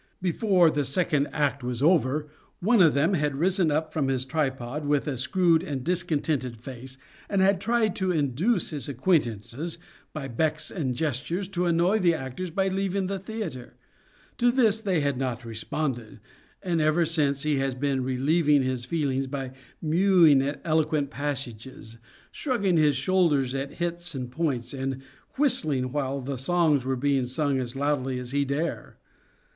Before 0.19 0.71
the 0.71 0.83
second 0.83 1.27
act 1.31 1.63
was 1.63 1.83
over 1.83 2.25
one 2.59 2.81
of 2.81 2.95
them 2.95 3.13
had 3.13 3.35
risen 3.35 3.69
up 3.69 3.93
from 3.93 4.07
his 4.07 4.25
tripod 4.25 4.83
with 4.87 5.07
a 5.07 5.15
screwed 5.15 5.61
and 5.61 5.83
discontented 5.83 6.57
face 6.57 6.97
and 7.29 7.39
had 7.39 7.61
tried 7.61 7.95
to 7.97 8.11
induce 8.11 8.71
his 8.71 8.89
acquaintances, 8.89 9.77
by 10.11 10.27
becks 10.27 10.71
and 10.71 10.95
gestures, 10.95 11.47
to 11.49 11.67
annoy 11.67 11.99
the 11.99 12.15
actors 12.15 12.49
by 12.49 12.67
leaving 12.67 13.07
SHAKESPEAREAN 13.07 13.07
THEATRES 13.09 13.41
19 13.41 13.41
the 13.45 13.51
theatre. 13.59 13.73
To 14.39 14.51
this 14.51 14.81
they 14.81 15.01
had 15.01 15.19
not 15.19 15.45
responded, 15.45 16.19
and 16.63 16.81
ever 16.81 17.05
since 17.05 17.43
he 17.43 17.59
has 17.59 17.75
been 17.75 18.03
relieving 18.03 18.63
his 18.63 18.85
feelings 18.85 19.27
by 19.27 19.51
mewing 19.83 20.41
at 20.41 20.61
eloquent 20.65 21.11
passages, 21.11 21.99
shrugging 22.31 22.77
his 22.77 22.95
shoulders 22.95 23.53
at 23.53 23.73
hits 23.73 24.15
and 24.15 24.31
points, 24.31 24.73
and 24.73 25.03
whistling 25.35 25.91
while 25.91 26.21
the 26.21 26.39
songs 26.39 26.85
were 26.85 26.95
being 26.95 27.25
sung 27.25 27.59
as 27.59 27.75
loudly 27.75 28.17
as 28.17 28.31
he 28.31 28.43
dare. 28.43 28.97